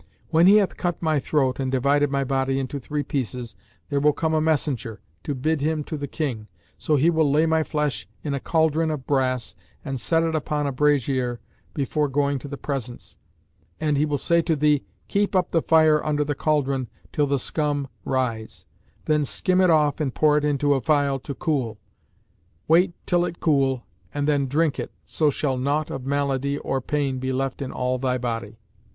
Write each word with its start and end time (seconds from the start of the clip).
When 0.31 0.47
he 0.47 0.55
hath 0.55 0.77
cut 0.77 0.99
my 0.99 1.19
throat 1.19 1.59
and 1.59 1.71
divided 1.71 2.09
my 2.09 2.23
body 2.23 2.57
into 2.57 2.79
three 2.79 3.03
pieces 3.03 3.55
there 3.89 3.99
will 3.99 4.13
come 4.13 4.33
a 4.33 4.41
messenger, 4.41 4.99
to 5.21 5.35
bid 5.35 5.61
him 5.61 5.83
to 5.83 5.95
the 5.95 6.07
King, 6.07 6.47
so 6.79 6.95
he 6.95 7.11
will 7.11 7.29
lay 7.29 7.45
my 7.45 7.61
flesh 7.61 8.09
in 8.23 8.33
a 8.33 8.39
cauldron 8.39 8.89
of 8.89 9.05
brass 9.05 9.53
and 9.85 9.99
set 9.99 10.23
it 10.23 10.33
upon 10.33 10.65
a 10.65 10.71
brasier 10.73 11.37
before 11.75 12.07
going 12.07 12.39
to 12.39 12.47
the 12.47 12.57
presence 12.57 13.15
and 13.79 13.95
he 13.95 14.07
will 14.07 14.17
say 14.17 14.41
to 14.41 14.55
thee, 14.55 14.81
'Keep 15.07 15.35
up 15.35 15.51
the 15.51 15.61
fire 15.61 16.03
under 16.03 16.23
the 16.23 16.33
cauldron 16.33 16.87
till 17.11 17.27
the 17.27 17.37
scum 17.37 17.87
rise; 18.03 18.65
then 19.05 19.23
skim 19.23 19.61
it 19.61 19.69
off 19.69 19.99
and 19.99 20.15
pour 20.15 20.35
it 20.35 20.43
into 20.43 20.73
a 20.73 20.81
phial 20.81 21.19
to 21.19 21.35
cool. 21.35 21.77
Wait 22.67 22.93
till 23.05 23.23
it 23.23 23.39
cool 23.39 23.85
and 24.15 24.27
then 24.27 24.47
drink 24.47 24.79
it, 24.79 24.91
so 25.05 25.29
shall 25.29 25.57
naught 25.59 25.91
of 25.91 26.07
malady 26.07 26.57
or 26.57 26.81
pain 26.81 27.19
be 27.19 27.31
left 27.31 27.61
in 27.61 27.71
all 27.71 27.99
thy 27.99 28.17
body. 28.17 28.57